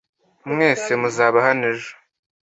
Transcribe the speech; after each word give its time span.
Mwese 0.51 0.89
muzaba 1.01 1.37
hano 1.47 1.63
ejo? 1.73 1.91